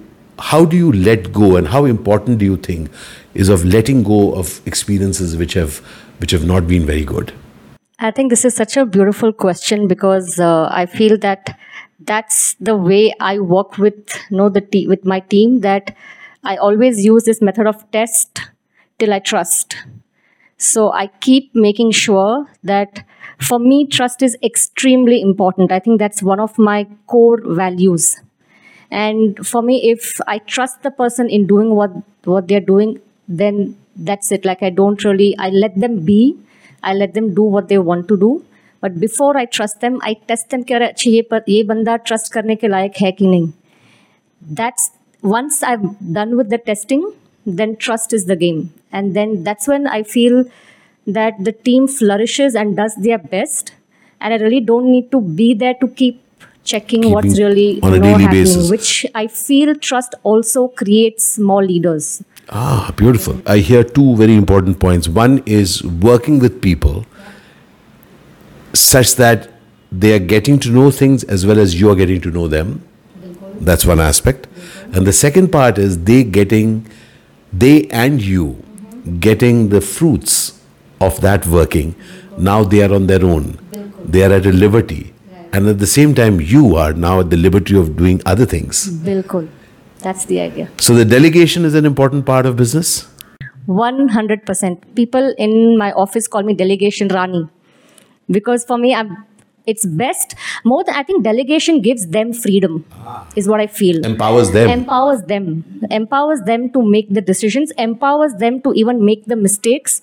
how 0.50 0.66
do 0.66 0.76
you 0.76 0.92
let 0.92 1.32
go 1.32 1.56
and 1.56 1.68
how 1.68 1.86
important 1.86 2.40
do 2.40 2.46
you 2.46 2.58
think 2.58 2.92
is 3.34 3.48
of 3.48 3.64
letting 3.64 4.04
go 4.04 4.34
of 4.34 4.60
experiences 4.68 5.38
which 5.38 5.54
have 5.54 5.78
which 6.18 6.32
have 6.32 6.46
not 6.46 6.68
been 6.68 6.86
very 6.86 7.06
good? 7.06 7.34
I 8.00 8.12
think 8.12 8.30
this 8.30 8.44
is 8.44 8.56
such 8.56 8.76
a 8.76 8.86
beautiful 8.86 9.32
question 9.32 9.88
because 9.88 10.38
uh, 10.38 10.68
I 10.70 10.86
feel 10.86 11.18
that 11.20 11.58
that's 12.00 12.56
the 12.56 12.76
way 12.76 13.14
I 13.20 13.40
work 13.40 13.78
with 13.78 14.18
you 14.30 14.38
know 14.38 14.50
the 14.50 14.62
te- 14.62 14.88
with 14.88 15.06
my 15.06 15.22
team 15.22 15.62
that 15.62 15.96
I 16.45 16.57
always 16.57 17.05
use 17.05 17.25
this 17.25 17.43
method 17.43 17.67
of 17.67 17.91
test 17.91 18.41
till 18.99 19.13
I 19.13 19.19
trust. 19.19 19.77
So 20.59 20.93
I 20.93 21.09
keep 21.21 21.55
making 21.55 21.91
sure 21.91 22.47
that 22.63 23.05
for 23.39 23.59
me 23.59 23.87
trust 23.87 24.23
is 24.23 24.37
extremely 24.43 25.21
important. 25.21 25.73
I 25.73 25.81
think 25.81 25.99
that's 25.99 26.23
one 26.23 26.41
of 26.41 26.59
my 26.59 26.87
core 27.07 27.41
values. 27.45 28.17
And 28.91 29.47
for 29.47 29.63
me, 29.63 29.91
if 29.91 30.21
I 30.27 30.39
trust 30.39 30.83
the 30.83 30.91
person 30.91 31.29
in 31.29 31.47
doing 31.47 31.75
what 31.75 31.91
what 32.25 32.49
they're 32.49 32.61
doing, 32.61 33.01
then 33.29 33.77
that's 33.97 34.31
it. 34.33 34.45
Like 34.45 34.63
I 34.63 34.71
don't 34.71 35.03
really 35.05 35.37
I 35.39 35.51
let 35.51 35.79
them 35.79 36.05
be, 36.05 36.37
I 36.83 36.95
let 36.95 37.15
them 37.15 37.35
do 37.35 37.43
what 37.43 37.69
they 37.69 37.79
want 37.79 38.09
to 38.09 38.17
do. 38.17 38.45
But 38.81 39.01
before 39.01 39.37
I 39.37 39.47
trust 39.47 39.81
them, 39.81 39.99
I 40.03 40.15
test 40.29 40.51
them 40.51 40.65
कि 40.65 40.75
अरे 40.75 40.87
अच्छा 40.87 41.11
ये 41.11 41.23
पर 41.31 41.45
ये 41.49 41.63
बंदा 41.65 41.99
trust 42.05 42.33
करने 42.33 42.57
के 42.57 42.69
लायक 42.69 43.01
है 43.03 43.13
कि 43.13 43.27
नहीं. 43.27 43.53
That's 44.43 44.91
once 45.22 45.64
I've 45.64 45.84
done 46.14 46.38
with 46.38 46.50
the 46.50 46.58
testing, 46.58 47.12
then 47.46 47.76
trust 47.76 48.14
is 48.14 48.26
the 48.26 48.36
game, 48.36 48.74
and 48.92 49.16
then 49.16 49.44
that's 49.44 49.68
when 49.68 49.88
I 49.88 50.04
feel 50.04 50.46
that 51.08 51.34
the 51.40 51.52
team 51.52 51.88
flourishes 51.88 52.56
and 52.56 52.76
does 52.76 52.96
their 52.96 53.18
best. 53.18 53.74
and 54.26 54.34
I 54.36 54.38
really 54.38 54.60
don't 54.66 54.90
need 54.92 55.06
to 55.12 55.20
be 55.20 55.54
there 55.62 55.74
to 55.82 55.88
keep 56.00 56.18
checking 56.72 57.06
what's 57.12 57.40
really 57.40 57.80
on 57.82 57.94
a 57.96 58.00
daily 58.00 58.24
happening, 58.24 58.44
basis. 58.44 58.70
which 58.70 59.06
I 59.16 59.26
feel 59.38 59.74
trust 59.88 60.14
also 60.24 60.68
creates 60.82 61.40
more 61.40 61.64
leaders. 61.66 62.24
Ah, 62.50 62.94
beautiful. 62.96 63.42
I 63.48 63.58
hear 63.70 63.84
two 63.84 64.16
very 64.16 64.36
important 64.36 64.80
points. 64.80 65.10
One 65.10 65.42
is 65.46 65.84
working 65.84 66.38
with 66.38 66.62
people 66.62 67.06
such 68.74 69.16
that 69.16 69.50
they 69.92 70.14
are 70.14 70.20
getting 70.20 70.60
to 70.60 70.70
know 70.70 70.92
things 70.92 71.24
as 71.24 71.46
well 71.46 71.60
as 71.60 71.80
you 71.82 71.90
are 71.90 71.96
getting 71.96 72.22
to 72.22 72.30
know 72.30 72.48
them. 72.48 72.84
That's 73.62 73.86
one 73.86 74.00
aspect. 74.00 74.48
And 74.94 75.06
the 75.06 75.14
second 75.14 75.52
part 75.52 75.78
is 75.78 76.04
they 76.04 76.24
getting, 76.24 76.88
they 77.54 77.88
and 77.88 78.22
you 78.22 78.64
getting 79.20 79.70
the 79.70 79.82
fruits 79.82 80.60
of 81.00 81.22
that 81.22 81.46
working. 81.46 81.96
Now 82.38 82.64
they 82.64 82.82
are 82.84 82.94
on 82.94 83.08
their 83.08 83.24
own. 83.24 83.60
They 84.04 84.24
are 84.24 84.34
at 84.34 84.46
a 84.46 84.52
liberty. 84.52 85.14
And 85.54 85.68
at 85.68 85.80
the 85.80 85.88
same 85.88 86.16
time, 86.16 86.40
you 86.40 86.76
are 86.76 86.94
now 86.94 87.20
at 87.20 87.30
the 87.30 87.38
liberty 87.38 87.76
of 87.78 87.96
doing 87.98 88.22
other 88.26 88.46
things. 88.46 88.90
Bilkul. 88.90 89.50
That's 90.00 90.26
the 90.26 90.40
idea. 90.40 90.70
So 90.80 90.96
the 90.96 91.06
delegation 91.06 91.66
is 91.66 91.76
an 91.76 91.86
important 91.86 92.26
part 92.26 92.46
of 92.46 92.56
business. 92.56 93.08
100%. 93.68 94.96
People 94.96 95.34
in 95.38 95.78
my 95.78 95.92
office 95.92 96.28
call 96.28 96.44
me 96.44 96.54
delegation 96.54 97.10
Rani 97.10 97.48
because 98.30 98.64
for 98.66 98.78
me, 98.78 98.96
I'm, 98.96 99.26
it's 99.66 99.86
best. 99.86 100.36
More 100.64 100.84
than 100.84 100.96
I 100.96 101.04
think 101.04 101.24
delegation 101.24 101.82
gives 101.82 102.08
them 102.08 102.34
freedom, 102.34 102.86
is 103.36 103.48
what 103.48 103.60
I 103.60 103.68
feel. 103.68 104.06
Empowers 104.06 104.52
them. 104.52 104.70
Empowers 104.70 105.22
them. 105.24 105.88
Empowers 105.90 106.42
them 106.42 106.70
to 106.72 106.82
make 106.82 107.10
the 107.10 107.22
decisions, 107.22 107.72
empowers 107.78 108.34
them 108.36 108.62
to 108.62 108.74
even 108.74 109.06
make 109.06 109.26
the 109.26 109.36
mistakes 109.36 110.02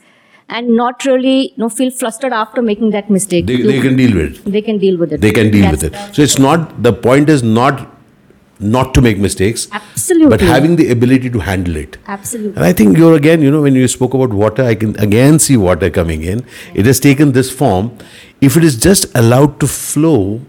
and 0.48 0.74
not 0.74 1.04
really 1.04 1.50
you 1.50 1.54
know, 1.58 1.68
feel 1.68 1.90
flustered 1.90 2.32
after 2.32 2.62
making 2.62 2.90
that 2.90 3.10
mistake. 3.10 3.46
they, 3.46 3.60
they 3.60 3.80
can 3.80 3.96
deal 3.96 4.16
with 4.16 4.36
it. 4.36 4.44
They 4.50 4.62
can 4.62 4.78
deal 4.78 4.96
with 4.96 5.12
it. 5.12 5.20
They 5.20 5.30
can 5.30 5.50
deal 5.50 5.62
That's- 5.62 5.82
with 5.82 5.94
it. 5.94 6.14
So 6.14 6.22
it's 6.22 6.38
not 6.38 6.82
the 6.82 6.92
point 6.92 7.28
is 7.28 7.42
not 7.42 7.97
not 8.60 8.92
to 8.94 9.00
make 9.00 9.18
mistakes, 9.18 9.68
Absolutely. 9.72 10.28
but 10.28 10.40
having 10.40 10.76
the 10.76 10.90
ability 10.90 11.30
to 11.30 11.38
handle 11.38 11.76
it. 11.76 11.96
Absolutely. 12.06 12.56
And 12.56 12.64
I 12.64 12.72
think 12.72 12.98
you're 12.98 13.14
again, 13.14 13.42
you 13.42 13.50
know, 13.50 13.62
when 13.62 13.74
you 13.74 13.86
spoke 13.88 14.14
about 14.14 14.30
water, 14.30 14.64
I 14.64 14.74
can 14.74 14.98
again 14.98 15.38
see 15.38 15.56
water 15.56 15.90
coming 15.90 16.22
in. 16.22 16.44
It 16.74 16.86
has 16.86 17.00
taken 17.00 17.32
this 17.32 17.50
form. 17.50 17.96
If 18.40 18.56
it 18.56 18.64
is 18.64 18.76
just 18.76 19.06
allowed 19.16 19.60
to 19.60 19.66
flow, 19.66 20.40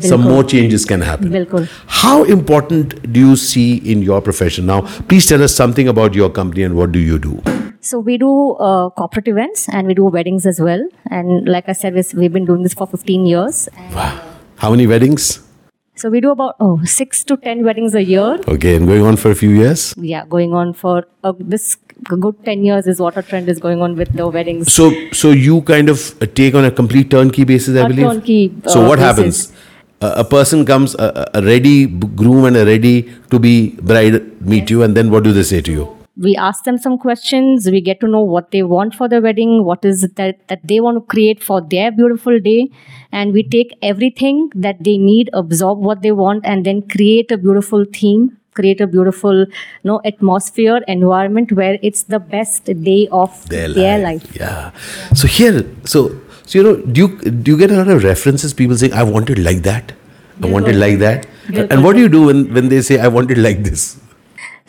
some 0.00 0.20
more 0.20 0.44
changes 0.44 0.84
can 0.84 1.00
happen. 1.00 1.30
Bilkul. 1.30 1.68
How 1.86 2.24
important 2.24 3.12
do 3.12 3.20
you 3.20 3.36
see 3.36 3.76
in 3.76 4.02
your 4.02 4.20
profession 4.20 4.66
now? 4.66 4.82
Please 5.08 5.26
tell 5.26 5.42
us 5.42 5.54
something 5.54 5.88
about 5.88 6.14
your 6.14 6.28
company 6.28 6.64
and 6.64 6.76
what 6.76 6.92
do 6.92 6.98
you 6.98 7.18
do? 7.18 7.42
So 7.80 8.00
we 8.00 8.18
do 8.18 8.52
uh, 8.54 8.90
corporate 8.90 9.28
events 9.28 9.68
and 9.68 9.86
we 9.86 9.94
do 9.94 10.04
weddings 10.04 10.44
as 10.44 10.60
well. 10.60 10.86
And 11.10 11.48
like 11.48 11.68
I 11.68 11.72
said, 11.72 11.94
we've 11.94 12.32
been 12.32 12.44
doing 12.44 12.62
this 12.62 12.74
for 12.74 12.86
15 12.86 13.26
years. 13.26 13.68
And 13.68 13.94
How 14.56 14.70
many 14.70 14.86
weddings? 14.86 15.45
So 15.96 16.10
we 16.10 16.20
do 16.20 16.30
about 16.30 16.56
oh 16.60 16.80
six 16.84 17.24
to 17.24 17.36
10 17.36 17.64
weddings 17.64 17.94
a 17.94 18.02
year. 18.04 18.38
Okay, 18.48 18.76
and 18.76 18.86
going 18.86 19.02
on 19.02 19.16
for 19.16 19.30
a 19.30 19.34
few 19.34 19.50
years. 19.50 19.94
Yeah, 19.96 20.24
going 20.26 20.52
on 20.52 20.72
for 20.74 21.06
uh, 21.24 21.32
this 21.38 21.76
good 22.04 22.44
10 22.44 22.64
years 22.64 22.86
is 22.86 23.00
what 23.00 23.16
a 23.16 23.22
trend 23.22 23.48
is 23.48 23.58
going 23.58 23.80
on 23.80 23.96
with 23.96 24.12
the 24.12 24.28
weddings. 24.28 24.72
So, 24.72 24.90
so 25.12 25.30
you 25.30 25.62
kind 25.62 25.88
of 25.88 26.20
uh, 26.22 26.26
take 26.26 26.54
on 26.54 26.64
a 26.66 26.70
complete 26.70 27.10
turnkey 27.10 27.44
basis, 27.44 27.76
I 27.76 27.86
A 27.86 27.88
believe. 27.88 28.06
turnkey, 28.06 28.54
so 28.66 28.84
uh, 28.84 28.88
what 28.88 28.98
basis. 28.98 29.16
happens? 29.16 29.52
A, 30.02 30.06
a 30.18 30.24
person 30.24 30.66
comes, 30.66 30.94
a, 30.94 31.28
a 31.34 31.38
a 31.38 31.42
ready 31.42 31.86
groom 31.86 32.44
and 32.44 32.56
a 32.56 32.66
ready 32.66 33.10
to 33.30 33.38
be 33.38 33.70
bride 33.80 34.20
meet 34.42 34.68
you, 34.70 34.82
and 34.82 34.94
then 34.94 35.10
what 35.10 35.24
do 35.24 35.32
they 35.32 35.42
say 35.42 35.62
to 35.62 35.72
you? 35.72 35.95
We 36.16 36.34
ask 36.36 36.64
them 36.64 36.78
some 36.78 36.96
questions 36.98 37.66
we 37.70 37.80
get 37.80 38.00
to 38.00 38.08
know 38.08 38.22
what 38.22 38.50
they 38.50 38.62
want 38.62 38.94
for 38.94 39.08
the 39.08 39.20
wedding 39.20 39.64
what 39.64 39.84
is 39.84 40.04
it 40.04 40.16
that, 40.16 40.38
that 40.48 40.60
they 40.64 40.80
want 40.80 40.96
to 40.96 41.00
create 41.14 41.42
for 41.42 41.60
their 41.60 41.92
beautiful 41.92 42.40
day 42.40 42.70
and 43.12 43.32
we 43.32 43.42
take 43.42 43.76
everything 43.82 44.50
that 44.54 44.82
they 44.82 44.96
need 44.96 45.28
absorb 45.32 45.78
what 45.78 46.02
they 46.02 46.12
want 46.12 46.44
and 46.46 46.64
then 46.64 46.80
create 46.88 47.30
a 47.30 47.36
beautiful 47.36 47.84
theme 47.92 48.36
create 48.56 48.80
a 48.80 48.86
beautiful 48.86 49.40
you 49.40 49.88
know, 49.90 50.00
atmosphere 50.04 50.78
environment 50.88 51.52
where 51.52 51.78
it's 51.82 52.04
the 52.04 52.18
best 52.18 52.64
day 52.82 53.06
of 53.12 53.48
their, 53.50 53.68
life. 53.98 54.34
Yeah. 54.34 54.70
So 55.14 55.28
here, 55.28 55.64
so 55.84 56.18
so 56.46 56.58
you 56.58 56.64
know, 56.64 56.76
do 56.76 57.00
you 57.02 57.08
do 57.30 57.50
you 57.52 57.58
get 57.58 57.70
a 57.70 57.76
lot 57.76 57.88
of 57.88 58.02
references? 58.02 58.54
People 58.54 58.76
saying, 58.76 58.94
"I 58.94 59.02
want 59.02 59.30
it 59.30 59.38
like 59.38 59.62
that, 59.68 59.92
I 60.42 60.46
want 60.46 60.68
it 60.68 60.76
like 60.76 60.98
that," 61.00 61.26
and 61.52 61.84
what 61.84 61.94
do 61.96 62.00
you 62.00 62.08
do 62.08 62.24
when 62.30 62.42
when 62.58 62.70
they 62.74 62.80
say, 62.80 62.98
"I 62.98 63.08
want 63.08 63.30
it 63.36 63.38
like 63.48 63.62
this"? 63.68 63.86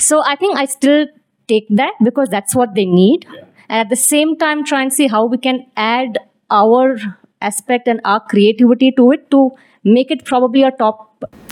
So 0.08 0.22
I 0.32 0.36
think 0.36 0.58
I 0.58 0.66
still 0.66 1.08
take 1.48 1.68
that 1.82 1.94
because 2.04 2.30
that's 2.30 2.56
what 2.56 2.75
they 2.75 2.86
need. 2.86 3.25
Yeah. 3.34 3.44
And 3.70 3.80
at 3.86 3.89
the 3.89 3.96
same 4.01 4.36
time, 4.38 4.63
try 4.63 4.82
and 4.84 4.94
see 4.94 5.08
how 5.08 5.25
we 5.25 5.38
can 5.38 5.66
add 5.75 6.20
our 6.50 6.98
aspect 7.42 7.88
and 7.88 8.00
our 8.06 8.20
creativity 8.34 8.92
to 9.00 9.12
it 9.12 9.30
to 9.32 9.51
make 9.84 10.12
it 10.12 10.24
probably 10.25 10.63
a 10.63 10.72
top 10.72 11.04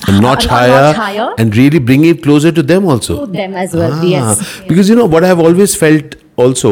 A 0.08 0.12
notch 0.22 0.46
a- 0.46 0.50
a 0.50 0.52
higher, 0.54 0.82
notch 0.82 0.96
higher 0.96 1.28
and 1.38 1.56
really 1.58 1.80
bring 1.80 2.06
it 2.06 2.22
closer 2.24 2.52
to 2.52 2.64
them 2.72 2.86
also. 2.94 3.26
to 3.26 3.32
them 3.32 3.56
as 3.56 3.74
well. 3.74 3.94
Ah, 3.94 4.04
Yes. 4.04 4.44
because 4.68 4.90
you 4.90 4.96
know 4.96 5.06
what 5.16 5.24
I've 5.24 5.40
always 5.40 5.76
felt 5.84 6.16
also, 6.46 6.72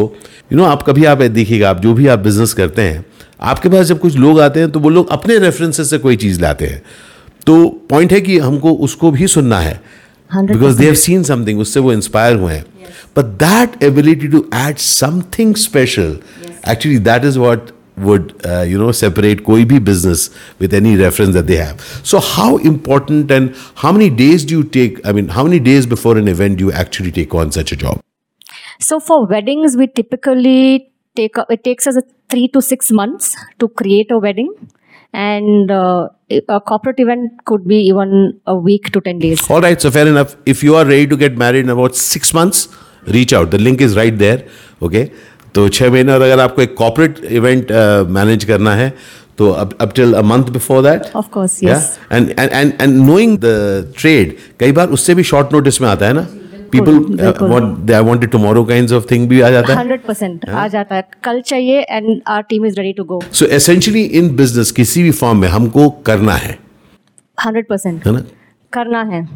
you 0.49 0.57
know, 0.59 0.65
आप 0.65 0.83
कभी 0.89 1.05
आप 1.13 1.21
देखिएगा 1.39 1.69
आप 1.69 1.79
जो 1.85 1.93
भी 1.93 2.07
आप 2.15 2.19
business 2.19 2.53
करते 2.53 2.81
हैं 2.81 3.03
आपके 3.51 3.69
पास 3.69 3.85
जब 3.85 3.99
कुछ 3.99 4.15
लोग 4.25 4.39
आते 4.39 4.59
हैं 4.59 4.71
तो 4.71 4.79
वो 4.79 4.89
लोग 4.89 5.09
अपने 5.11 5.37
रेफरेंसेस 5.39 5.89
से 5.89 5.97
कोई 6.05 6.15
चीज़ 6.23 6.41
लाते 6.41 6.65
हैं 6.65 6.81
तो 7.45 7.55
पॉइंट 7.89 8.11
है 8.13 8.19
कि 8.21 8.37
हमको 8.39 8.73
उसको 8.87 9.11
भी 9.11 9.27
सुनना 9.27 9.59
है 9.59 9.73
100%. 9.73 10.02
Because 10.34 10.76
they 10.76 10.84
have 10.84 10.94
seen 11.06 11.22
something 11.22 11.60
उससे 11.60 11.80
वो 11.80 11.92
इंस्पायर 11.92 12.36
हुए 12.36 12.52
हैं 12.52 12.64
but 13.16 13.34
that 13.42 13.82
ability 13.84 14.28
to 14.28 14.44
add 14.54 14.78
something 14.86 15.54
special 15.66 16.16
actually 16.70 16.98
that 17.10 17.24
is 17.24 17.36
what 17.46 17.76
would 18.06 18.28
uh, 18.48 18.64
you 18.70 18.80
know 18.80 18.90
separate 18.96 19.40
koi 19.46 19.56
bhi 19.70 19.78
business 19.86 20.20
with 20.64 20.74
any 20.78 20.90
reference 20.98 21.36
that 21.36 21.48
they 21.48 21.56
have 21.60 21.86
so 22.10 22.20
how 22.26 22.50
important 22.70 23.32
and 23.36 23.64
how 23.84 23.90
many 23.96 24.08
days 24.20 24.44
do 24.50 24.58
you 24.58 24.66
take 24.76 25.00
i 25.12 25.14
mean 25.16 25.32
how 25.38 25.44
many 25.48 25.58
days 25.70 25.88
before 25.94 26.12
an 26.20 26.30
event 26.34 26.60
do 26.60 26.68
you 26.68 26.76
actually 26.82 27.14
take 27.16 27.34
on 27.40 27.50
such 27.56 27.72
a 27.78 27.80
job 27.80 28.04
So 28.80 29.00
for 29.00 29.26
weddings, 29.26 29.76
we 29.76 29.88
typically 29.88 30.92
take 31.16 31.36
a, 31.36 31.46
it 31.50 31.64
takes 31.64 31.86
us 31.86 31.96
a 31.96 32.02
three 32.28 32.48
to 32.48 32.62
six 32.62 32.92
months 32.92 33.36
to 33.58 33.68
create 33.68 34.10
a 34.10 34.18
wedding, 34.18 34.52
And 35.13 35.71
uh, 35.71 36.07
a 36.49 36.59
corporate 36.59 36.99
event 36.99 37.31
could 37.45 37.67
be 37.67 37.77
even 37.87 38.39
a 38.47 38.55
week 38.55 38.91
to 38.91 39.01
ten 39.01 39.19
days. 39.19 39.49
all 39.49 39.61
right 39.61 39.79
so 39.81 39.91
fair 39.91 40.07
enough 40.07 40.35
if 40.45 40.63
you 40.63 40.75
are 40.75 40.85
ready 40.85 41.07
to 41.07 41.17
get 41.17 41.37
married 41.37 41.65
in 41.65 41.69
about 41.69 41.95
six 41.95 42.33
months 42.33 42.67
reach 43.17 43.33
out 43.33 43.51
the 43.51 43.57
link 43.57 43.81
is 43.81 43.95
right 43.95 44.17
there 44.17 44.43
okay 44.81 45.05
तो 45.55 45.67
छः 45.69 45.89
महीने 45.91 46.11
और 46.11 46.21
अगर 46.21 46.39
आपको 46.39 46.61
एक 46.61 46.73
corporate 46.77 47.19
event 47.39 47.71
manage 48.11 48.43
करना 48.51 48.73
है 48.75 48.89
तो 49.37 49.53
till 49.93 50.15
a 50.15 50.23
month 50.23 50.51
before 50.53 50.81
that 50.81 51.11
Of 51.15 51.29
course, 51.31 51.61
yeah 51.61 51.69
yes. 51.73 51.99
and 52.09 52.33
and 52.39 52.51
and 52.59 52.81
and 52.81 53.05
knowing 53.07 53.37
the 53.45 53.53
trade 54.01 54.33
कई 54.59 54.71
बार 54.79 54.89
उससे 54.97 55.15
भी 55.15 55.23
शॉर्ट 55.31 55.53
नोटिस 55.53 55.81
में 55.81 55.87
आता 55.89 56.07
है 56.07 56.13
ना 56.13 56.27
people 56.75 56.99
बिल्कुल। 57.09 57.49
want 57.51 57.75
they 57.85 58.01
want 58.09 58.25
it 58.25 58.31
tomorrow 58.35 58.63
kinds 58.69 58.91
of 58.91 59.07
thing 59.07 59.27
भी 59.27 59.41
आ 59.41 59.49
जाता 59.49 59.73
है? 59.73 59.79
हंड्रेड 59.79 60.01
परसेंट 60.01 60.49
आ 60.49 60.67
जाता 60.67 60.95
है। 60.95 61.07
कल 61.23 61.41
चाहिए 61.41 61.79
and 61.81 62.21
our 62.27 62.41
team 62.41 62.65
is 62.65 62.75
ready 62.75 62.93
to 62.93 63.03
go 63.03 63.21
so 63.33 63.43
essentially 63.49 64.05
in 64.21 64.29
business 64.41 64.71
किसी 64.71 65.03
भी 65.03 65.11
फॉर्म 65.11 65.37
में 65.37 65.47
हमको 65.47 65.89
करना 65.89 66.33
है। 66.33 66.57
हंड्रेड 67.45 67.67
परसेंट 67.67 68.07
है 68.07 68.13
ना? 68.13 68.23
करना 68.73 69.01
है। 69.03 69.27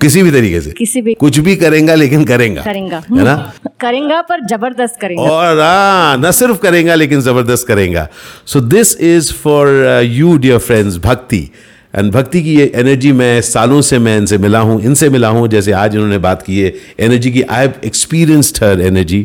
किसी 0.00 0.22
भी 0.22 0.30
तरीके 0.30 0.60
से। 0.60 0.70
किसी 0.70 1.02
भी 1.02 1.14
कुछ 1.14 1.38
भी 1.38 1.56
करेगा 1.56 1.94
लेकिन 1.94 2.24
करेगा। 2.24 2.62
करेंगा। 2.62 2.98
है 2.98 3.24
ना? 3.24 3.52
करेंगा 3.80 4.20
पर 4.20 4.46
ज़बरदस्त 4.46 4.98
करेंगा। 5.00 5.22
और 5.22 5.60
हाँ 5.60 6.16
न 6.18 6.30
सिर्फ़ 6.30 6.58
करेगा 6.58 6.94
लेकिन 6.94 7.20
ज़बरदस्त 7.20 7.66
करेगा। 7.68 8.08
So 8.46 8.60
this 8.60 9.00
is 9.00 9.32
for 9.32 9.68
you 10.04 10.36
dear 10.38 10.58
friends 10.58 10.96
Bhakti 10.98 11.50
and 11.94 12.10
Bhakti 12.12 12.42
की 12.42 12.54
ये 12.54 12.70
एनर्जी 12.76 13.10
मैं 13.12 13.40
सालों 13.42 13.80
से 13.82 13.98
मैं 13.98 14.16
इनसे 14.18 14.38
मिला 14.38 14.60
हूँ 14.60 14.80
इनसे 14.82 15.08
मिला 15.10 15.28
हूँ 15.28 15.46
जैसे 15.48 15.72
आज 15.74 15.94
इन्होंने 15.94 16.18
बात 16.20 16.42
की 16.42 16.58
है 16.58 16.72
एनर्जी 17.00 17.30
की 17.30 17.42
I 17.42 17.60
have 17.60 17.74
experienced 17.84 18.62
her 18.64 18.80
energy 18.82 19.20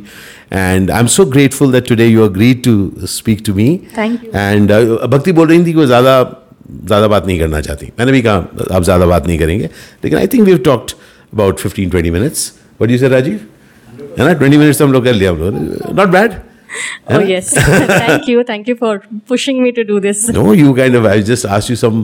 and 0.54 0.92
I 0.92 1.00
am 1.00 1.08
so 1.10 1.26
grateful 1.28 1.72
that 1.72 1.88
today 1.88 2.08
you 2.08 2.24
agreed 2.24 2.64
to 2.64 3.08
speak 3.10 3.42
to 3.46 3.54
me 3.54 3.70
and 3.98 4.72
Bhakti 5.08 5.32
बोल 5.32 5.48
रही 5.48 5.60
थी 5.60 5.66
कि 5.66 5.78
वो 5.78 5.86
ज़्यादा 5.86 6.22
ज़्यादा 6.86 7.08
बात 7.08 7.28
नहीं 7.28 7.40
करना 7.40 7.62
चाहती 7.62 7.92
मैंने 8.00 8.12
भी 8.12 8.22
कहा 8.22 8.36
आप 8.72 8.84
ज़्यादा 8.84 9.06
बात 9.08 9.28
नहीं 9.28 9.40
करेंगे 9.40 9.70
लेकिन 10.04 10.18
I 10.20 10.28
think 10.28 10.44
we 10.44 10.52
have 10.52 10.60
talked 10.66 10.94
about 11.34 11.60
fifteen 11.60 11.90
twenty 11.90 12.12
minutes 12.12 12.52
what 12.82 12.92
you 12.92 12.98
sir 12.98 13.10
Rajiv 13.12 13.40
है 14.20 14.26
ना 14.26 14.34
ट्वेंटी 14.34 14.58
मिनट्स 14.58 14.82
हम 14.82 14.94
लोग 14.94 15.06
कर 15.06 15.14
लिया 15.14 15.32
हम 15.32 15.40
लोग 15.40 15.96
not 15.96 16.08
bad 16.10 16.34
Oh 17.08 17.20
yes, 17.28 17.48
thank 17.56 18.28
you, 18.28 18.44
thank 18.44 18.68
you 18.68 18.76
for 18.76 18.92
pushing 19.28 19.62
me 19.64 19.72
to 19.78 19.84
do 19.84 20.00
this. 20.00 20.20
No, 20.30 20.52
you 20.52 20.74
kind 20.80 20.96
of. 21.00 21.06
I 21.12 21.22
just 21.30 21.46
asked 21.58 21.70
you 21.74 21.78
some, 21.84 22.02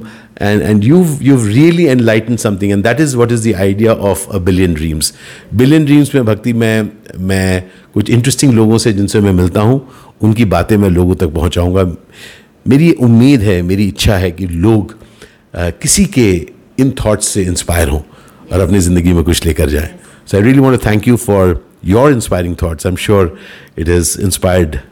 and 0.48 0.64
and 0.70 0.84
you've 0.90 1.22
you've 1.28 1.46
really 1.50 1.88
enlightened 1.96 2.42
something, 2.46 2.72
and 2.76 2.88
that 2.90 3.04
is 3.06 3.16
what 3.22 3.36
is 3.36 3.44
the 3.48 3.54
idea 3.66 3.94
of 4.12 4.24
a 4.40 4.40
billion 4.48 4.74
dreams. 4.80 5.12
Billion 5.64 5.86
dreams 5.92 6.14
में 6.16 6.26
भक्ति 6.32 6.54
मैं 6.64 6.74
मैं 7.32 7.46
कुछ 7.94 8.10
interesting 8.18 8.54
लोगों 8.54 8.78
से 8.86 8.94
जिनसे 8.94 9.22
मैं 9.28 9.34
मिलता 9.42 9.62
हूँ 9.70 9.78
उनकी 10.30 10.46
बातें 10.56 10.76
मैं 10.78 10.90
लोगों 10.98 11.16
तक 11.26 11.34
पहुँचाऊँगा 11.36 11.84
मेरी 12.74 12.92
उम्मीद 13.10 13.42
है 13.42 13.62
मेरी 13.62 13.88
इच्छा 13.88 14.18
है 14.18 14.32
कि 14.40 14.48
लोग 14.48 14.92
अ, 15.56 15.70
किसी 15.82 16.06
के 16.18 16.28
इन 16.80 16.92
थॉट्स 17.06 17.28
से 17.34 17.44
इंस्पायर 17.54 17.90
हों 17.90 18.02
और 18.54 18.60
अपनी 18.68 18.80
ज़िंदगी 18.88 19.14
में 19.14 19.24
कुछ 19.24 19.46
लेकर 19.46 19.70
जाएँ 19.70 19.90
so 20.32 20.38
I 20.38 20.44
really 20.44 20.60
want 20.60 20.80
to 20.80 20.86
thank 20.90 21.08
you 21.08 21.16
for 21.30 21.54
your 21.85 22.11
inspiring 22.11 22.55
thoughts. 22.57 22.85
I'm 22.85 22.97
sure 22.97 23.37
it 23.77 23.87
has 23.87 24.17
inspired 24.17 24.83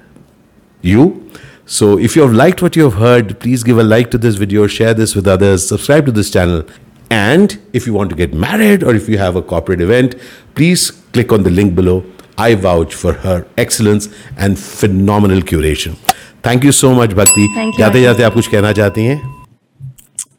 you. 0.83 1.31
So 1.67 1.99
if 1.99 2.17
you 2.17 2.23
have 2.23 2.33
liked 2.33 2.63
what 2.63 2.77
you 2.77 2.85
have 2.85 2.95
heard, 2.95 3.39
please 3.41 3.63
give 3.63 3.79
a 3.79 3.83
like 3.85 4.11
to 4.13 4.19
this 4.19 4.37
video, 4.37 4.67
share 4.67 4.95
this 4.95 5.15
with 5.15 5.27
others, 5.27 5.67
subscribe 5.69 6.07
to 6.07 6.13
this 6.13 6.31
channel. 6.31 6.65
And 7.11 7.59
if 7.73 7.87
you 7.87 7.93
want 7.93 8.11
to 8.11 8.17
get 8.17 8.33
married 8.33 8.83
or 8.83 8.95
if 8.95 9.09
you 9.09 9.19
have 9.19 9.37
a 9.37 9.43
corporate 9.43 9.81
event, 9.81 10.15
please 10.55 10.91
click 11.13 11.31
on 11.33 11.43
the 11.43 11.51
link 11.51 11.75
below. 11.75 12.05
I 12.39 12.55
vouch 12.55 12.95
for 12.95 13.13
her 13.13 13.47
excellence 13.59 14.09
and 14.37 14.59
phenomenal 14.59 15.41
curation. 15.41 15.97
Thank 16.43 16.65
you 16.65 16.73
so 16.73 16.95
much, 16.95 17.15
Bhakti. 17.17 17.47
Thank 17.55 17.77
you, 17.77 17.85
जाते 17.85 17.99
Ashish. 17.99 18.05
जाते 18.05 18.23
आप 18.23 18.35
कुछ 18.35 18.49
कहना 18.49 18.73
चाहती 18.81 19.05
हैं 19.05 19.21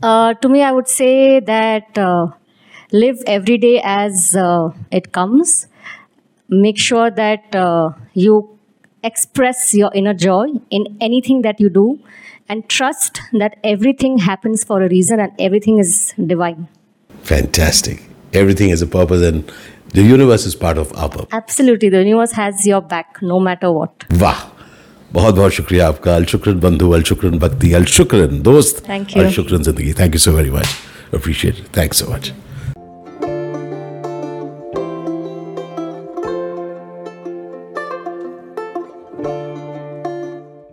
Uh, 0.02 0.34
to 0.42 0.48
me, 0.48 0.62
I 0.64 0.72
would 0.72 0.88
say 0.88 1.42
that 1.42 1.98
uh, 1.98 2.28
live 2.94 3.18
every 3.28 3.58
day 3.58 3.82
as 3.84 4.34
uh, 4.34 4.70
it 5.00 5.12
comes. 5.12 5.68
Make 6.54 6.80
sure 6.80 7.10
that 7.12 7.56
uh, 7.56 7.92
you 8.14 8.58
express 9.04 9.74
your 9.74 9.92
inner 9.94 10.14
joy 10.14 10.48
in 10.70 10.86
anything 11.00 11.42
that 11.44 11.60
you 11.60 11.70
do 11.70 12.00
and 12.50 12.68
trust 12.68 13.22
that 13.34 13.58
everything 13.64 14.18
happens 14.18 14.64
for 14.64 14.82
a 14.82 14.90
reason 14.90 15.20
and 15.20 15.32
everything 15.40 15.78
is 15.78 16.14
divine. 16.34 16.68
Fantastic. 17.24 18.02
Everything 18.34 18.70
has 18.70 18.82
a 18.82 18.88
purpose 18.88 19.22
and 19.22 19.52
the 19.94 20.02
universe 20.02 20.46
is 20.46 20.56
part 20.56 20.78
of 20.78 20.92
our 20.96 21.10
purpose. 21.10 21.28
Absolutely, 21.32 21.90
the 21.90 22.04
universe 22.04 22.32
has 22.34 22.66
your 22.66 22.82
back 22.82 23.22
no 23.22 23.40
matter 23.40 23.72
what. 23.72 24.06
वाह 24.24 24.42
बहुत 25.14 25.36
बहुत 25.36 25.52
शुक्रिया 25.54 25.88
आपका 25.88 26.16
अल 26.16 26.26
शुक्रन 26.34 26.60
बंधु 26.60 26.90
अल 26.98 27.04
शुक्रन 27.12 27.38
भक्ति 27.40 27.72
अल 27.74 27.86
शुक्रन 27.98 28.42
दोस्त 28.50 28.84
Thank 28.88 29.16
you. 29.16 29.24
अल 29.24 29.32
शुक्रन 29.38 29.64
जिंदगी 29.70 29.94
thank 30.00 30.14
you 30.16 30.20
so 30.20 30.32
very 30.32 30.52
much 30.52 30.76
appreciate 31.20 31.64
thanks 31.78 32.00
so 32.04 32.12
much 32.14 32.32